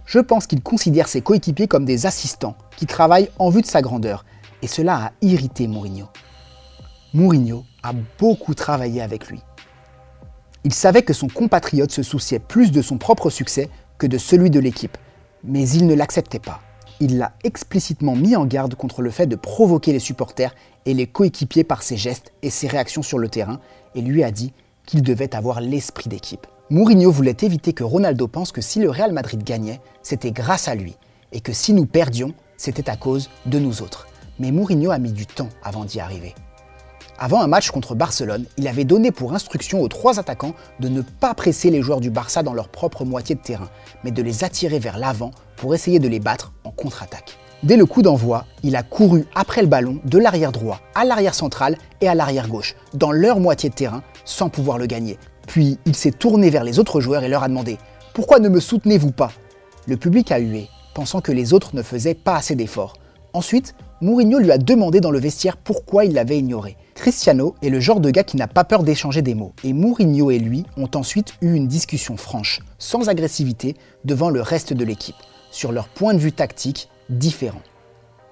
Je 0.07 0.19
pense 0.19 0.47
qu'il 0.47 0.63
considère 0.63 1.09
ses 1.09 1.21
coéquipiers 1.21 1.69
comme 1.69 1.85
des 1.85 2.07
assistants 2.07 2.57
qui 2.77 2.87
travaillent 2.87 3.31
en 3.39 3.51
vue 3.51 3.63
de 3.63 3.67
sa 3.67 3.83
grandeur, 3.83 4.25
et 4.63 4.67
cela 4.67 4.97
a 4.97 5.13
irrité 5.23 5.67
Mourinho. 5.67 6.07
Mourinho 7.15 7.65
a 7.85 7.93
beaucoup 8.19 8.55
travaillé 8.55 9.01
avec 9.01 9.29
lui. 9.29 9.41
Il 10.65 10.75
savait 10.75 11.03
que 11.03 11.13
son 11.13 11.29
compatriote 11.29 11.93
se 11.93 12.03
souciait 12.03 12.41
plus 12.41 12.73
de 12.73 12.83
son 12.83 12.99
propre 12.99 13.31
succès 13.31 13.71
que 13.99 14.09
de 14.09 14.19
celui 14.19 14.51
de 14.51 14.59
l'équipe, 14.59 14.99
mais 15.45 15.69
il 15.69 15.87
ne 15.87 15.95
l'acceptait 15.95 16.41
pas. 16.41 16.61
Il 16.99 17.19
l'a 17.19 17.35
explicitement 17.45 18.17
mis 18.17 18.35
en 18.35 18.47
garde 18.47 18.75
contre 18.75 19.01
le 19.01 19.11
fait 19.11 19.29
de 19.29 19.37
provoquer 19.37 19.93
les 19.93 20.01
supporters 20.01 20.57
et 20.87 20.95
les 20.95 21.07
coéquipiers 21.07 21.63
par 21.63 21.85
ses 21.85 21.97
gestes 21.97 22.33
et 22.43 22.51
ses 22.51 22.67
réactions 22.67 23.03
sur 23.03 23.19
le 23.19 23.29
terrain 23.29 23.61
et 23.95 24.01
lui 24.01 24.25
a 24.25 24.33
dit 24.33 24.53
qu'il 24.85 25.03
devait 25.03 25.37
avoir 25.37 25.61
l'esprit 25.61 26.09
d'équipe. 26.09 26.49
Mourinho 26.69 27.13
voulait 27.13 27.37
éviter 27.43 27.75
que 27.75 27.85
Ronaldo 27.85 28.27
pense 28.27 28.51
que 28.51 28.61
si 28.61 28.81
le 28.81 28.91
Real 28.91 29.13
Madrid 29.13 29.45
gagnait, 29.45 29.81
c'était 30.03 30.33
grâce 30.33 30.67
à 30.67 30.75
lui 30.75 30.97
et 31.31 31.41
que 31.41 31.53
si 31.53 31.75
nous 31.75 31.87
perdions, 31.87 32.35
c'était 32.57 32.91
à 32.91 32.97
cause 32.97 33.31
de 33.47 33.61
nous 33.61 33.83
autres. 33.83 34.09
Mais 34.41 34.51
Mourinho 34.51 34.91
a 34.91 34.99
mis 34.99 35.13
du 35.13 35.27
temps 35.27 35.51
avant 35.63 35.85
d'y 35.85 36.01
arriver. 36.01 36.35
Avant 37.19 37.41
un 37.41 37.47
match 37.47 37.71
contre 37.71 37.95
Barcelone, 37.95 38.45
il 38.57 38.67
avait 38.67 38.85
donné 38.85 39.13
pour 39.13 39.35
instruction 39.35 39.81
aux 39.81 39.89
trois 39.89 40.19
attaquants 40.19 40.55
de 40.81 40.89
ne 40.89 41.01
pas 41.01 41.33
presser 41.35 41.71
les 41.71 41.81
joueurs 41.81 42.01
du 42.01 42.11
Barça 42.11 42.43
dans 42.43 42.55
leur 42.55 42.69
propre 42.69 43.05
moitié 43.05 43.37
de 43.37 43.41
terrain, 43.41 43.71
mais 44.03 44.11
de 44.11 44.21
les 44.21 44.43
attirer 44.43 44.81
vers 44.81 44.99
l'avant 44.99 45.31
pour 45.57 45.77
essayer 45.77 46.01
de 46.01 46.09
les 46.09 46.19
battre 46.19 46.53
en 46.65 46.73
contre-attaque. 46.73 47.39
Dès 47.63 47.77
le 47.77 47.87
coup 47.87 48.03
d'envoi, 48.03 48.47
il 48.65 48.75
a 48.75 48.83
couru 48.83 49.27
après 49.37 49.63
le 49.63 49.69
ballon 49.69 50.01
de 50.05 50.19
l'arrière 50.19 50.51
droit 50.51 50.81
à 50.97 51.05
l'arrière 51.05 51.35
central 51.35 51.79
et 52.01 52.09
à 52.09 52.17
l'arrière 52.17 52.49
gauche, 52.49 52.75
dans 52.95 53.13
leur 53.13 53.39
moitié 53.39 53.71
de 53.71 53.75
terrain, 53.75 54.03
sans 54.25 54.49
pouvoir 54.49 54.77
le 54.77 54.87
gagner. 54.87 55.17
Puis 55.47 55.79
il 55.87 55.95
s'est 55.95 56.11
tourné 56.11 56.51
vers 56.51 56.65
les 56.65 56.81
autres 56.81 57.01
joueurs 57.01 57.23
et 57.23 57.29
leur 57.29 57.45
a 57.45 57.49
demandé 57.49 57.79
Pourquoi 58.13 58.41
ne 58.41 58.49
me 58.49 58.59
soutenez-vous 58.59 59.13
pas? 59.13 59.31
Le 59.87 59.97
public 59.97 60.33
a 60.33 60.39
hué, 60.39 60.69
pensant 60.95 61.21
que 61.21 61.33
les 61.33 61.53
autres 61.53 61.77
ne 61.77 61.83
faisaient 61.83 62.15
pas 62.15 62.37
assez 62.37 62.57
d'efforts. 62.57 62.95
Ensuite, 63.35 63.75
Mourinho 64.01 64.39
lui 64.39 64.51
a 64.51 64.59
demandé 64.59 65.01
dans 65.01 65.13
le 65.13 65.21
vestiaire 65.21 65.57
pourquoi 65.57 66.05
il 66.05 66.15
l'avait 66.15 66.39
ignoré. 66.39 66.77
Cristiano 66.95 67.55
est 67.63 67.71
le 67.71 67.81
genre 67.81 68.01
de 68.01 68.11
gars 68.11 68.25
qui 68.25 68.37
n'a 68.37 68.49
pas 68.49 68.65
peur 68.65 68.83
d'échanger 68.83 69.23
des 69.23 69.35
mots, 69.35 69.53
et 69.63 69.73
Mourinho 69.73 70.31
et 70.31 70.39
lui 70.39 70.65
ont 70.77 70.91
ensuite 70.95 71.35
eu 71.41 71.55
une 71.55 71.69
discussion 71.69 72.17
franche, 72.17 72.61
sans 72.79 73.09
agressivité, 73.09 73.77
devant 74.05 74.31
le 74.31 74.43
reste 74.43 74.73
de 74.73 74.85
l'équipe, 74.85 75.17
sur 75.51 75.71
leurs 75.71 75.89
points 75.89 76.15
de 76.15 76.19
vue 76.19 76.33
tactiques 76.33 76.89
différents. 77.09 77.63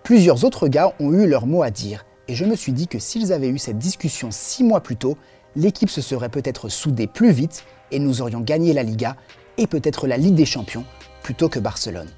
Plusieurs 0.03 0.45
autres 0.45 0.67
gars 0.67 0.95
ont 0.99 1.13
eu 1.13 1.27
leur 1.27 1.47
mot 1.47 1.63
à 1.63 1.71
dire, 1.71 2.05
et 2.27 2.35
je 2.35 2.45
me 2.45 2.57
suis 2.57 2.73
dit 2.73 2.89
que 2.89 2.99
s'ils 2.99 3.33
avaient 3.33 3.49
eu 3.49 3.59
cette 3.59 3.79
discussion 3.79 4.31
six 4.31 4.65
mois 4.65 4.81
plus 4.81 4.97
tôt, 4.97 5.17
l'équipe 5.55 5.91
se 5.91 6.01
serait 6.01 6.29
peut-être 6.29 6.69
soudée 6.69 7.07
plus 7.07 7.31
vite 7.31 7.65
et 7.91 7.99
nous 7.99 8.21
aurions 8.21 8.41
gagné 8.41 8.73
la 8.73 8.83
Liga 8.83 9.17
et 9.59 9.67
peut-être 9.67 10.07
la 10.07 10.17
Ligue 10.17 10.35
des 10.35 10.47
Champions 10.47 10.85
plutôt 11.23 11.49
que 11.49 11.59
Barcelone. 11.59 12.09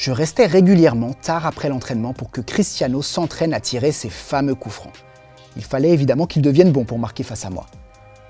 Je 0.00 0.12
restais 0.12 0.46
régulièrement 0.46 1.12
tard 1.12 1.44
après 1.44 1.68
l'entraînement 1.68 2.14
pour 2.14 2.30
que 2.30 2.40
Cristiano 2.40 3.02
s'entraîne 3.02 3.52
à 3.52 3.60
tirer 3.60 3.92
ses 3.92 4.08
fameux 4.08 4.54
coups 4.54 4.76
francs. 4.76 4.94
Il 5.58 5.62
fallait 5.62 5.90
évidemment 5.90 6.24
qu'il 6.24 6.40
devienne 6.40 6.72
bon 6.72 6.86
pour 6.86 6.98
marquer 6.98 7.22
face 7.22 7.44
à 7.44 7.50
moi. 7.50 7.66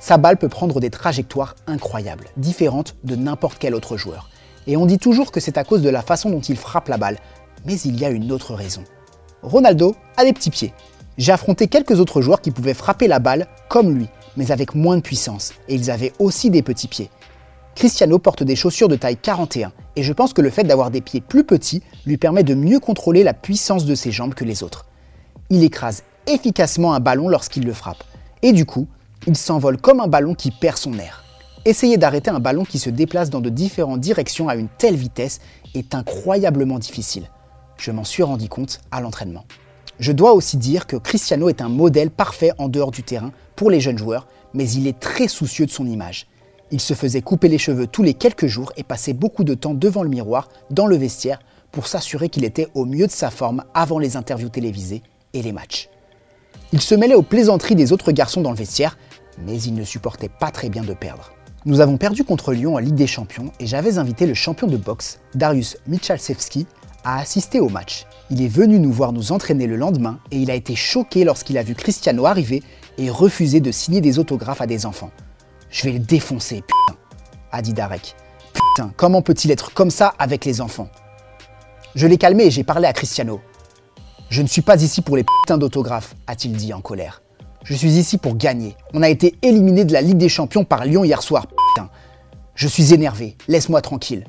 Sa 0.01 0.19
balle 0.19 0.37
peut 0.37 0.49
prendre 0.49 0.81
des 0.81 0.91
trajectoires 0.91 1.55
incroyables, 1.69 2.27
différentes 2.37 2.97
de 3.05 3.15
n'importe 3.15 3.59
quel 3.61 3.77
autre 3.77 3.97
joueur. 3.97 4.31
Et 4.67 4.77
on 4.77 4.85
dit 4.85 4.99
toujours 4.99 5.31
que 5.31 5.39
c'est 5.39 5.59
à 5.59 5.63
cause 5.63 5.81
de 5.81 5.91
la 5.91 6.03
façon 6.03 6.29
dont 6.29 6.41
il 6.41 6.57
frappe 6.57 6.89
la 6.89 6.99
balle, 6.99 7.19
mais 7.65 7.79
il 7.79 7.97
y 8.01 8.05
a 8.05 8.11
une 8.11 8.33
autre 8.33 8.55
raison. 8.55 8.83
Ronaldo 9.45 9.95
a 10.17 10.25
des 10.25 10.33
petits 10.33 10.51
pieds. 10.51 10.75
J'ai 11.19 11.31
affronté 11.31 11.69
quelques 11.69 12.01
autres 12.01 12.21
joueurs 12.21 12.41
qui 12.41 12.51
pouvaient 12.51 12.75
frapper 12.75 13.07
la 13.07 13.21
balle 13.21 13.47
comme 13.69 13.95
lui, 13.95 14.09
mais 14.37 14.51
avec 14.51 14.75
moins 14.75 14.97
de 14.97 15.03
puissance, 15.03 15.53
et 15.69 15.77
ils 15.77 15.93
avaient 15.93 16.15
aussi 16.19 16.51
des 16.51 16.63
petits 16.63 16.89
pieds. 16.89 17.11
Cristiano 17.75 18.19
porte 18.19 18.43
des 18.43 18.57
chaussures 18.57 18.89
de 18.89 18.97
taille 18.97 19.17
41 19.17 19.73
et 19.97 20.03
je 20.03 20.13
pense 20.13 20.33
que 20.33 20.43
le 20.43 20.51
fait 20.51 20.65
d'avoir 20.65 20.91
des 20.91 21.01
pieds 21.01 21.21
plus 21.21 21.45
petits 21.45 21.83
lui 22.07 22.17
permet 22.17 22.43
de 22.43 22.55
mieux 22.55 22.81
contrôler 22.81 23.23
la 23.23 23.35
puissance 23.35 23.85
de 23.85 23.95
ses 23.95 24.13
jambes 24.13 24.35
que 24.35 24.45
les 24.45 24.63
autres. 24.63 24.87
Il 25.49 25.65
écrase 25.65 26.03
efficacement 26.27 26.95
un 26.95 27.01
ballon 27.01 27.29
lorsqu'il 27.29 27.65
le 27.65 27.73
frappe 27.73 28.05
et 28.43 28.53
du 28.53 28.67
coup, 28.67 28.87
il 29.27 29.37
s'envole 29.37 29.79
comme 29.79 30.01
un 30.01 30.09
ballon 30.09 30.35
qui 30.35 30.51
perd 30.51 30.77
son 30.77 30.99
air. 30.99 31.25
Essayer 31.65 31.99
d'arrêter 31.99 32.31
un 32.31 32.41
ballon 32.41 32.65
qui 32.65 32.79
se 32.79 32.89
déplace 32.89 33.29
dans 33.29 33.41
de 33.41 33.51
différentes 33.51 34.01
directions 34.01 34.49
à 34.49 34.57
une 34.57 34.69
telle 34.79 34.97
vitesse 34.97 35.41
est 35.75 35.95
incroyablement 35.95 36.79
difficile. 36.79 37.31
Je 37.77 37.91
m'en 37.91 38.05
suis 38.05 38.23
rendu 38.23 38.49
compte 38.49 38.81
à 38.91 39.01
l'entraînement. 39.01 39.45
Je 39.99 40.13
dois 40.13 40.33
aussi 40.33 40.57
dire 40.57 40.87
que 40.87 40.97
Cristiano 40.97 41.51
est 41.51 41.61
un 41.61 41.69
modèle 41.69 42.11
parfait 42.11 42.53
en 42.57 42.69
dehors 42.69 42.91
du 42.91 43.03
terrain 43.03 43.33
pour 43.57 43.71
les 43.71 43.81
jeunes 43.81 43.99
joueurs, 43.99 44.27
mais 44.55 44.71
il 44.71 44.87
est 44.87 44.99
très 44.99 45.29
soucieux 45.29 45.67
de 45.67 45.71
son 45.71 45.87
image. 45.87 46.27
Il 46.73 46.81
se 46.81 46.95
faisait 46.95 47.23
couper 47.23 47.49
les 47.49 47.59
cheveux 47.59 47.87
tous 47.87 48.03
les 48.03 48.15
quelques 48.15 48.47
jours 48.47 48.73
et 48.77 48.85
passait 48.85 49.13
beaucoup 49.13 49.45
de 49.45 49.55
temps 49.55 49.75
devant 49.75 50.03
le 50.03 50.09
miroir, 50.09 50.49
dans 50.71 50.87
le 50.87 50.97
vestiaire, 50.97 51.41
pour 51.73 51.87
s'assurer 51.87 52.29
qu'il 52.29 52.45
était 52.45 52.69
au 52.75 52.85
mieux 52.85 53.07
de 53.07 53.13
sa 53.13 53.31
forme 53.31 53.65
avant 53.75 53.99
les 53.99 54.17
interviews 54.17 54.49
télévisées 54.49 55.03
et 55.35 55.43
les 55.43 55.53
matchs. 55.53 55.89
Il 56.73 56.81
se 56.81 56.95
mêlait 56.95 57.15
aux 57.15 57.23
plaisanteries 57.23 57.75
des 57.75 57.93
autres 57.93 58.13
garçons 58.13 58.41
dans 58.41 58.51
le 58.51 58.57
vestiaire, 58.57 58.97
mais 59.45 59.61
il 59.61 59.75
ne 59.75 59.85
supportait 59.85 60.29
pas 60.29 60.51
très 60.51 60.69
bien 60.69 60.85
de 60.85 60.95
perdre. 60.95 61.33
Nous 61.67 61.81
avons 61.81 61.99
perdu 61.99 62.25
contre 62.25 62.53
Lyon 62.53 62.77
en 62.77 62.79
Ligue 62.79 62.95
des 62.95 63.07
Champions 63.07 63.53
et 63.59 63.67
j'avais 63.67 63.99
invité 63.99 64.27
le 64.27 64.35
champion 64.35 64.67
de 64.67 64.77
boxe, 64.77 65.19
Darius 65.35 65.77
Michalczewski, 65.89 66.67
à 67.05 67.19
assister 67.21 67.61
au 67.61 67.69
match. 67.69 68.07
Il 68.31 68.43
est 68.43 68.49
venu 68.49 68.79
nous 68.79 68.93
voir 68.93 69.13
nous 69.13 69.33
entraîner 69.33 69.67
le 69.67 69.77
lendemain 69.77 70.21
et 70.31 70.39
il 70.39 70.51
a 70.51 70.55
été 70.55 70.75
choqué 70.75 71.25
lorsqu'il 71.25 71.59
a 71.59 71.63
vu 71.63 71.75
Cristiano 71.75 72.27
arriver 72.27 72.63
et 72.99 73.11
refuser 73.11 73.61
de 73.61 73.73
signer 73.73 74.01
des 74.01 74.19
autographes 74.19 74.61
à 74.61 74.67
des 74.67 74.87
enfants. 74.87 75.11
Je 75.71 75.85
vais 75.85 75.93
le 75.93 76.01
défoncer, 76.01 76.63
putain, 76.63 76.99
a 77.53 77.63
dit 77.63 77.73
Darek. 77.73 78.17
Putain, 78.53 78.93
comment 78.97 79.23
peut-il 79.23 79.53
être 79.53 79.73
comme 79.73 79.91
ça 79.91 80.15
avec 80.19 80.45
les 80.45 80.61
enfants? 80.61 80.89
Je 81.95 82.09
l'ai 82.09 82.19
calmé 82.19 82.45
et 82.47 82.51
j'ai 82.51 82.65
parlé 82.65 82.89
à 82.89 82.93
Cristiano. 82.93 83.41
Je 84.31 84.43
ne 84.43 84.49
suis 84.49 84.63
pas 84.63 84.83
ici 84.83 85.01
pour 85.01 85.17
les 85.17 85.25
putains 85.25 85.59
d'autographes, 85.59 86.17
a-t-il 86.27 86.57
dit 86.57 86.73
en 86.73 86.81
colère. 86.81 87.23
Je 87.63 87.75
suis 87.75 87.99
ici 87.99 88.19
pour 88.19 88.37
gagner. 88.37 88.77
On 88.95 89.03
a 89.03 89.09
été 89.09 89.37
éliminé 89.43 89.85
de 89.85 89.93
la 89.93 90.01
Ligue 90.01 90.17
des 90.17 90.29
Champions 90.29 90.65
par 90.65 90.85
Lyon 90.85 91.05
hier 91.05 91.23
soir, 91.23 91.47
putain. 91.47 91.89
Je 92.57 92.67
suis 92.67 92.93
énervé, 92.93 93.37
laisse-moi 93.47 93.81
tranquille. 93.81 94.25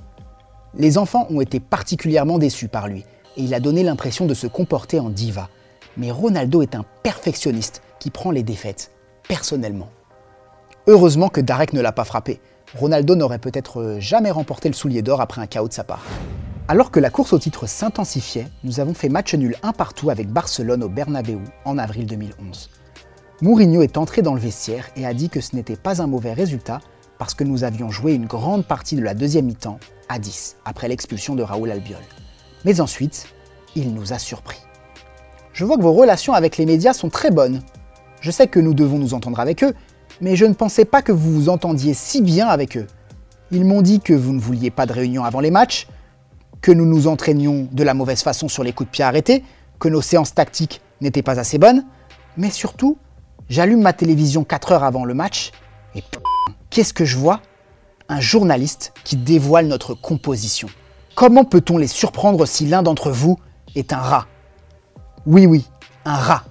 Les 0.76 0.98
enfants 0.98 1.26
ont 1.32 1.42
été 1.42 1.60
particulièrement 1.60 2.38
déçus 2.38 2.68
par 2.68 2.88
lui, 2.88 3.04
et 3.36 3.42
il 3.42 3.54
a 3.56 3.60
donné 3.60 3.82
l'impression 3.84 4.28
de 4.28 4.36
se 4.36 4.48
comporter 4.48 5.00
en 5.00 5.10
diva. 5.10 5.50
Mais 5.98 6.12
Ronaldo 6.12 6.62
est 6.62 6.76
un 6.76 6.86
perfectionniste 7.04 7.82
qui 8.00 8.12
prend 8.12 8.30
les 8.30 8.44
défaites 8.44 8.92
personnellement. 9.28 9.90
Heureusement 10.88 11.30
que 11.30 11.42
Darek 11.42 11.74
ne 11.74 11.82
l'a 11.82 11.92
pas 11.92 12.06
frappé. 12.06 12.42
Ronaldo 12.76 13.16
n'aurait 13.16 13.38
peut-être 13.38 13.98
jamais 14.00 14.32
remporté 14.32 14.68
le 14.68 14.74
soulier 14.74 15.04
d'or 15.04 15.22
après 15.22 15.40
un 15.40 15.46
chaos 15.46 15.68
de 15.68 15.74
sa 15.74 15.84
part. 15.84 16.04
Alors 16.68 16.90
que 16.90 17.00
la 17.00 17.12
course 17.12 17.34
au 17.34 17.40
titre 17.40 17.68
s'intensifiait, 17.68 18.48
nous 18.64 18.80
avons 18.80 18.96
fait 18.96 19.10
match 19.10 19.36
nul 19.36 19.56
un 19.62 19.74
partout 19.74 20.10
avec 20.10 20.30
Barcelone 20.30 20.84
au 20.84 20.90
Bernabeu 20.90 21.38
en 21.66 21.78
avril 21.78 22.08
2011. 22.08 22.72
Mourinho 23.42 23.84
est 23.84 23.98
entré 23.98 24.24
dans 24.24 24.34
le 24.34 24.40
vestiaire 24.40 24.88
et 24.96 25.06
a 25.06 25.14
dit 25.14 25.30
que 25.30 25.40
ce 25.40 25.56
n'était 25.56 25.76
pas 25.76 26.02
un 26.02 26.08
mauvais 26.08 26.34
résultat 26.34 26.80
parce 27.20 27.36
que 27.36 27.44
nous 27.44 27.64
avions 27.64 27.92
joué 27.92 28.14
une 28.14 28.26
grande 28.26 28.66
partie 28.66 28.96
de 28.96 29.04
la 29.04 29.14
deuxième 29.14 29.46
mi-temps 29.46 29.80
à 30.10 30.18
10 30.18 30.58
après 30.66 30.88
l'expulsion 30.88 31.36
de 31.36 31.44
Raoul 31.44 31.70
Albiol. 31.70 32.02
Mais 32.66 32.82
ensuite, 32.82 33.28
il 33.76 33.94
nous 33.94 34.14
a 34.14 34.18
surpris. 34.18 34.58
Je 35.54 35.64
vois 35.64 35.78
que 35.78 35.84
vos 35.84 35.94
relations 35.94 36.34
avec 36.34 36.58
les 36.58 36.66
médias 36.66 36.94
sont 36.94 37.10
très 37.10 37.30
bonnes. 37.30 37.62
Je 38.22 38.32
sais 38.32 38.48
que 38.48 38.60
nous 38.60 38.74
devons 38.74 38.98
nous 38.98 39.14
entendre 39.14 39.40
avec 39.40 39.64
eux, 39.64 39.76
mais 40.22 40.36
je 40.36 40.46
ne 40.46 40.54
pensais 40.54 40.86
pas 40.86 41.02
que 41.02 41.12
vous 41.12 41.34
vous 41.34 41.50
entendiez 41.50 41.94
si 41.94 42.22
bien 42.22 42.48
avec 42.48 42.78
eux. 42.78 42.88
Ils 43.52 43.66
m'ont 43.66 43.82
dit 43.82 44.00
que 44.00 44.14
vous 44.14 44.32
ne 44.32 44.40
vouliez 44.40 44.72
pas 44.72 44.86
de 44.86 44.94
réunion 44.94 45.24
avant 45.26 45.40
les 45.40 45.52
matchs, 45.52 45.88
que 46.62 46.72
nous 46.72 46.86
nous 46.86 47.08
entraînions 47.08 47.68
de 47.72 47.84
la 47.84 47.94
mauvaise 47.94 48.22
façon 48.22 48.48
sur 48.48 48.64
les 48.64 48.72
coups 48.72 48.88
de 48.88 48.92
pied 48.92 49.04
arrêtés, 49.04 49.44
que 49.80 49.90
nos 49.90 50.02
séances 50.02 50.34
tactiques 50.34 50.82
n'étaient 51.02 51.24
pas 51.24 51.40
assez 51.40 51.58
bonnes, 51.58 51.84
mais 52.38 52.52
surtout, 52.52 52.98
j'allume 53.50 53.82
ma 53.82 53.94
télévision 53.94 54.44
4 54.44 54.72
heures 54.72 54.84
avant 54.84 55.04
le 55.04 55.16
match 55.16 55.52
et 55.96 56.04
qu'est-ce 56.70 56.94
que 56.94 57.04
je 57.04 57.18
vois? 57.18 57.42
Un 58.08 58.20
journaliste 58.20 58.94
qui 59.04 59.18
dévoile 59.18 59.68
notre 59.68 59.96
composition. 59.96 60.70
Comment 61.16 61.44
peut-on 61.44 61.78
les 61.78 61.88
surprendre 61.88 62.46
si 62.46 62.66
l'un 62.66 62.84
d'entre 62.84 63.10
vous 63.12 63.38
est 63.76 63.92
un 63.92 63.98
rat? 63.98 64.28
Oui, 65.26 65.46
oui, 65.46 65.68
un 66.06 66.16
rat. 66.16 66.44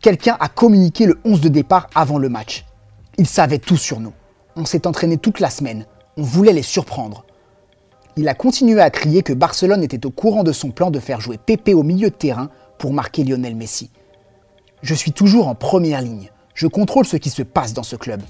Quelqu'un 0.00 0.36
a 0.40 0.48
communiqué 0.48 1.06
le 1.06 1.18
11 1.24 1.40
de 1.40 1.48
départ 1.48 1.88
avant 1.94 2.18
le 2.18 2.28
match. 2.28 2.64
Il 3.20 3.26
savait 3.26 3.58
tout 3.58 3.76
sur 3.76 3.98
nous. 3.98 4.12
On 4.54 4.64
s'est 4.64 4.86
entraîné 4.86 5.18
toute 5.18 5.40
la 5.40 5.50
semaine. 5.50 5.86
On 6.16 6.22
voulait 6.22 6.52
les 6.52 6.62
surprendre. 6.62 7.24
Il 8.14 8.28
a 8.28 8.34
continué 8.34 8.80
à 8.80 8.90
crier 8.90 9.24
que 9.24 9.32
Barcelone 9.32 9.82
était 9.82 10.06
au 10.06 10.10
courant 10.10 10.44
de 10.44 10.52
son 10.52 10.70
plan 10.70 10.92
de 10.92 11.00
faire 11.00 11.20
jouer 11.20 11.36
Pépé 11.36 11.74
au 11.74 11.82
milieu 11.82 12.10
de 12.10 12.14
terrain 12.14 12.48
pour 12.78 12.92
marquer 12.92 13.24
Lionel 13.24 13.56
Messi. 13.56 13.90
Je 14.82 14.94
suis 14.94 15.10
toujours 15.10 15.48
en 15.48 15.56
première 15.56 16.00
ligne. 16.00 16.30
Je 16.54 16.68
contrôle 16.68 17.06
ce 17.06 17.16
qui 17.16 17.30
se 17.30 17.42
passe 17.42 17.72
dans 17.72 17.82
ce 17.82 17.96
club. 17.96 18.22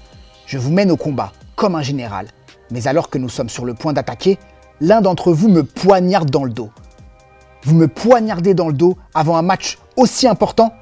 Je 0.47 0.57
vous 0.57 0.71
mène 0.71 0.89
au 0.89 0.97
combat, 0.97 1.33
comme 1.55 1.75
un 1.75 1.83
général. 1.83 2.25
Mais 2.71 2.87
alors 2.87 3.11
que 3.11 3.19
nous 3.19 3.29
sommes 3.29 3.49
sur 3.49 3.65
le 3.65 3.75
point 3.75 3.93
d'attaquer, 3.93 4.39
l'un 4.81 5.01
d'entre 5.01 5.31
vous 5.31 5.49
me 5.49 5.63
poignarde 5.63 6.31
dans 6.31 6.45
le 6.45 6.51
dos. 6.51 6.71
Vous 7.63 7.75
me 7.75 7.87
poignardez 7.87 8.55
dans 8.55 8.67
le 8.67 8.73
dos 8.73 8.97
avant 9.13 9.37
un 9.37 9.43
match 9.43 9.77
aussi 9.97 10.27
important? 10.27 10.73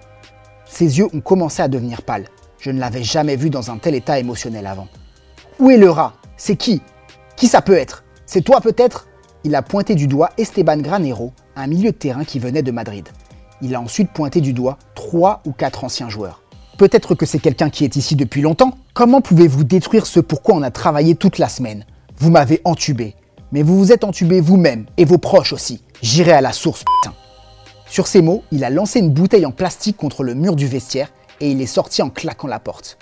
Ses 0.66 0.98
yeux 0.98 1.08
ont 1.14 1.22
commencé 1.22 1.62
à 1.62 1.68
devenir 1.68 2.04
pâles. 2.04 2.30
Je 2.60 2.72
ne 2.72 2.80
l'avais 2.80 3.04
jamais 3.04 3.36
vu 3.36 3.50
dans 3.50 3.70
un 3.72 3.78
tel 3.78 3.96
état 3.96 4.20
émotionnel 4.20 4.66
avant. 4.66 4.88
Où 5.60 5.70
est 5.70 5.78
le 5.78 5.90
rat? 5.90 6.14
C'est 6.38 6.56
qui? 6.56 6.82
Qui 7.36 7.48
ça 7.48 7.62
peut 7.62 7.78
être? 7.78 8.04
C'est 8.26 8.42
toi 8.42 8.62
peut-être? 8.62 9.08
Il 9.44 9.56
a 9.56 9.62
pointé 9.62 9.96
du 9.96 10.08
doigt 10.08 10.32
Esteban 10.38 10.78
Granero, 10.78 11.34
un 11.56 11.68
milieu 11.68 11.92
de 11.92 11.98
terrain 11.98 12.24
qui 12.26 12.40
venait 12.40 12.64
de 12.64 12.72
Madrid. 12.72 13.08
Il 13.62 13.76
a 13.76 13.82
ensuite 13.82 14.12
pointé 14.12 14.42
du 14.42 14.54
doigt 14.54 14.78
trois 14.96 15.42
ou 15.46 15.52
quatre 15.52 15.84
anciens 15.84 16.10
joueurs. 16.10 16.42
Peut-être 16.78 17.16
que 17.16 17.26
c'est 17.26 17.40
quelqu'un 17.40 17.70
qui 17.70 17.86
est 17.86 17.96
ici 17.96 18.16
depuis 18.16 18.42
longtemps 18.42 18.78
Comment 18.94 19.22
pouvez-vous 19.22 19.64
détruire 19.64 20.08
ce 20.08 20.20
pourquoi 20.20 20.56
on 20.56 20.64
a 20.64 20.72
travaillé 20.72 21.14
toute 21.14 21.38
la 21.38 21.50
semaine? 21.50 21.86
Vous 22.18 22.32
m'avez 22.32 22.62
entubé. 22.66 23.14
Mais 23.52 23.62
vous 23.62 23.78
vous 23.78 23.92
êtes 23.92 24.04
entubé 24.04 24.42
vous-même 24.42 24.88
et 24.98 25.06
vos 25.06 25.20
proches 25.20 25.54
aussi. 25.54 25.84
J'irai 26.02 26.32
à 26.32 26.42
la 26.42 26.52
source, 26.52 26.84
putain. 26.84 27.16
Sur 27.88 28.08
ces 28.08 28.24
mots, 28.24 28.44
il 28.52 28.64
a 28.64 28.72
lancé 28.72 29.00
une 29.00 29.12
bouteille 29.12 29.46
en 29.46 29.52
plastique 29.52 29.98
contre 29.98 30.24
le 30.24 30.34
mur 30.34 30.56
du 30.56 30.66
vestiaire 30.66 31.12
et 31.40 31.52
il 31.52 31.62
est 31.62 31.66
sorti 31.66 32.02
en 32.02 32.10
claquant 32.10 32.48
la 32.48 32.60
porte. 32.60 32.98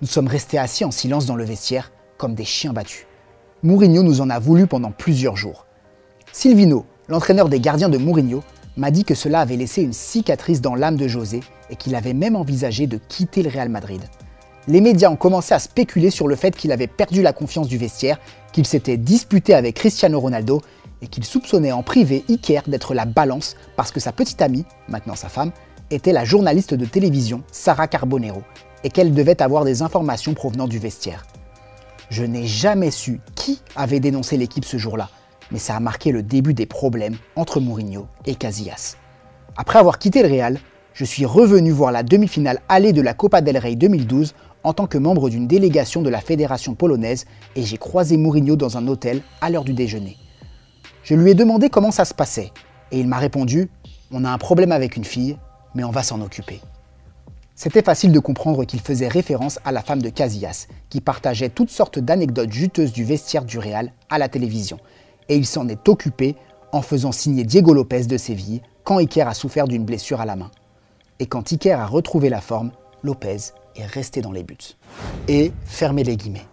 Nous 0.00 0.08
sommes 0.08 0.28
restés 0.28 0.58
assis 0.58 0.84
en 0.84 0.90
silence 0.90 1.26
dans 1.26 1.36
le 1.36 1.44
vestiaire, 1.44 1.92
comme 2.16 2.34
des 2.34 2.44
chiens 2.44 2.72
battus. 2.72 3.06
Mourinho 3.62 4.02
nous 4.02 4.20
en 4.20 4.30
a 4.30 4.38
voulu 4.38 4.66
pendant 4.66 4.92
plusieurs 4.92 5.36
jours. 5.36 5.66
Silvino, 6.32 6.86
l'entraîneur 7.08 7.48
des 7.48 7.60
gardiens 7.60 7.88
de 7.88 7.98
Mourinho, 7.98 8.42
m'a 8.76 8.90
dit 8.90 9.04
que 9.04 9.14
cela 9.14 9.40
avait 9.40 9.56
laissé 9.56 9.82
une 9.82 9.92
cicatrice 9.92 10.60
dans 10.60 10.76
l'âme 10.76 10.96
de 10.96 11.08
José 11.08 11.40
et 11.68 11.76
qu'il 11.76 11.96
avait 11.96 12.14
même 12.14 12.36
envisagé 12.36 12.86
de 12.86 12.98
quitter 13.08 13.42
le 13.42 13.50
Real 13.50 13.68
Madrid. 13.68 14.00
Les 14.68 14.80
médias 14.80 15.10
ont 15.10 15.16
commencé 15.16 15.54
à 15.54 15.58
spéculer 15.58 16.10
sur 16.10 16.28
le 16.28 16.36
fait 16.36 16.54
qu'il 16.54 16.72
avait 16.72 16.86
perdu 16.86 17.22
la 17.22 17.32
confiance 17.32 17.68
du 17.68 17.78
vestiaire, 17.78 18.20
qu'il 18.52 18.66
s'était 18.66 18.96
disputé 18.96 19.54
avec 19.54 19.76
Cristiano 19.76 20.20
Ronaldo 20.20 20.60
et 21.02 21.08
qu'il 21.08 21.24
soupçonnait 21.24 21.72
en 21.72 21.82
privé 21.82 22.24
Iker 22.28 22.62
d'être 22.68 22.94
la 22.94 23.06
balance 23.06 23.56
parce 23.76 23.90
que 23.90 23.98
sa 23.98 24.12
petite 24.12 24.42
amie, 24.42 24.64
maintenant 24.88 25.14
sa 25.14 25.28
femme, 25.28 25.52
était 25.90 26.12
la 26.12 26.24
journaliste 26.24 26.74
de 26.74 26.84
télévision 26.84 27.42
Sarah 27.52 27.88
Carbonero 27.88 28.42
et 28.84 28.90
qu'elle 28.90 29.12
devait 29.12 29.42
avoir 29.42 29.64
des 29.64 29.82
informations 29.82 30.34
provenant 30.34 30.68
du 30.68 30.78
vestiaire. 30.78 31.26
Je 32.10 32.24
n'ai 32.24 32.46
jamais 32.46 32.90
su 32.90 33.20
qui 33.34 33.60
avait 33.76 34.00
dénoncé 34.00 34.36
l'équipe 34.36 34.64
ce 34.64 34.78
jour-là, 34.78 35.10
mais 35.50 35.58
ça 35.58 35.76
a 35.76 35.80
marqué 35.80 36.12
le 36.12 36.22
début 36.22 36.54
des 36.54 36.66
problèmes 36.66 37.16
entre 37.36 37.60
Mourinho 37.60 38.06
et 38.26 38.34
Casillas. 38.34 38.96
Après 39.56 39.78
avoir 39.78 39.98
quitté 39.98 40.22
le 40.22 40.28
Real, 40.28 40.58
je 40.94 41.04
suis 41.04 41.26
revenu 41.26 41.70
voir 41.70 41.92
la 41.92 42.02
demi-finale 42.02 42.60
allée 42.68 42.92
de 42.92 43.02
la 43.02 43.14
Copa 43.14 43.40
del 43.40 43.58
Rey 43.58 43.76
2012 43.76 44.34
en 44.64 44.72
tant 44.72 44.86
que 44.86 44.98
membre 44.98 45.30
d'une 45.30 45.46
délégation 45.46 46.02
de 46.02 46.08
la 46.10 46.20
fédération 46.20 46.74
polonaise 46.74 47.26
et 47.56 47.62
j'ai 47.62 47.78
croisé 47.78 48.16
Mourinho 48.16 48.56
dans 48.56 48.76
un 48.76 48.88
hôtel 48.88 49.22
à 49.40 49.50
l'heure 49.50 49.64
du 49.64 49.74
déjeuner. 49.74 50.16
Je 51.02 51.14
lui 51.14 51.30
ai 51.30 51.34
demandé 51.34 51.70
comment 51.70 51.90
ça 51.90 52.04
se 52.04 52.14
passait 52.14 52.52
et 52.90 52.98
il 52.98 53.08
m'a 53.08 53.18
répondu 53.18 53.70
On 54.10 54.24
a 54.24 54.30
un 54.30 54.38
problème 54.38 54.72
avec 54.72 54.96
une 54.96 55.04
fille, 55.04 55.36
mais 55.78 55.84
on 55.84 55.90
va 55.90 56.02
s'en 56.02 56.20
occuper. 56.20 56.60
C'était 57.54 57.82
facile 57.82 58.12
de 58.12 58.18
comprendre 58.18 58.64
qu'il 58.64 58.80
faisait 58.80 59.08
référence 59.08 59.58
à 59.64 59.72
la 59.72 59.80
femme 59.80 60.02
de 60.02 60.10
Casillas, 60.10 60.66
qui 60.90 61.00
partageait 61.00 61.48
toutes 61.48 61.70
sortes 61.70 61.98
d'anecdotes 61.98 62.52
juteuses 62.52 62.92
du 62.92 63.04
vestiaire 63.04 63.44
du 63.44 63.58
Real 63.58 63.92
à 64.10 64.18
la 64.18 64.28
télévision 64.28 64.78
et 65.28 65.36
il 65.36 65.46
s'en 65.46 65.68
est 65.68 65.88
occupé 65.88 66.36
en 66.72 66.82
faisant 66.82 67.12
signer 67.12 67.44
Diego 67.44 67.72
Lopez 67.72 68.04
de 68.04 68.16
Séville 68.16 68.62
quand 68.84 68.98
Iker 68.98 69.28
a 69.28 69.34
souffert 69.34 69.68
d'une 69.68 69.84
blessure 69.84 70.20
à 70.20 70.26
la 70.26 70.36
main. 70.36 70.50
Et 71.18 71.26
quand 71.26 71.52
Iker 71.52 71.78
a 71.78 71.86
retrouvé 71.86 72.28
la 72.28 72.40
forme, 72.40 72.70
Lopez 73.02 73.52
est 73.76 73.86
resté 73.86 74.20
dans 74.20 74.32
les 74.32 74.42
buts. 74.42 74.56
Et 75.28 75.52
fermez 75.64 76.04
les 76.04 76.16
guillemets. 76.16 76.46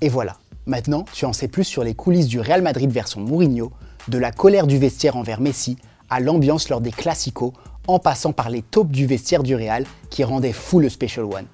Et 0.00 0.08
voilà, 0.08 0.36
maintenant 0.66 1.04
tu 1.12 1.24
en 1.24 1.32
sais 1.32 1.48
plus 1.48 1.64
sur 1.64 1.84
les 1.84 1.94
coulisses 1.94 2.28
du 2.28 2.40
Real 2.40 2.62
Madrid 2.62 2.90
version 2.90 3.20
Mourinho, 3.20 3.72
de 4.08 4.18
la 4.18 4.32
colère 4.32 4.66
du 4.66 4.78
vestiaire 4.78 5.16
envers 5.16 5.40
Messi, 5.40 5.76
à 6.10 6.20
l'ambiance 6.20 6.68
lors 6.68 6.80
des 6.80 6.90
classicos, 6.90 7.52
en 7.86 7.98
passant 7.98 8.32
par 8.32 8.50
les 8.50 8.62
taupes 8.62 8.90
du 8.90 9.06
vestiaire 9.06 9.42
du 9.42 9.54
Real 9.54 9.84
qui 10.10 10.24
rendaient 10.24 10.52
fou 10.52 10.80
le 10.80 10.88
Special 10.88 11.24
One. 11.24 11.46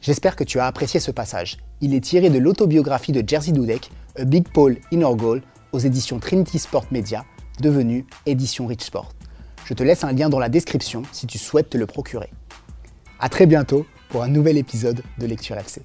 J'espère 0.00 0.36
que 0.36 0.44
tu 0.44 0.58
as 0.58 0.66
apprécié 0.66 1.00
ce 1.00 1.10
passage. 1.10 1.58
Il 1.80 1.94
est 1.94 2.00
tiré 2.00 2.30
de 2.30 2.38
l'autobiographie 2.38 3.12
de 3.12 3.26
Jersey 3.26 3.52
Dudek, 3.52 3.90
A 4.18 4.24
Big 4.24 4.48
Paul 4.48 4.78
in 4.92 5.02
Our 5.02 5.16
Goal, 5.16 5.42
aux 5.72 5.78
éditions 5.78 6.18
Trinity 6.18 6.58
Sport 6.58 6.86
Media, 6.90 7.24
devenue 7.60 8.06
édition 8.26 8.66
Rich 8.66 8.82
Sport. 8.82 9.12
Je 9.64 9.74
te 9.74 9.82
laisse 9.82 10.04
un 10.04 10.12
lien 10.12 10.28
dans 10.28 10.38
la 10.38 10.48
description 10.48 11.02
si 11.10 11.26
tu 11.26 11.38
souhaites 11.38 11.70
te 11.70 11.78
le 11.78 11.86
procurer. 11.86 12.30
A 13.18 13.28
très 13.28 13.46
bientôt 13.46 13.86
pour 14.10 14.22
un 14.22 14.28
nouvel 14.28 14.58
épisode 14.58 15.02
de 15.18 15.26
Lecture 15.26 15.56
FC. 15.56 15.82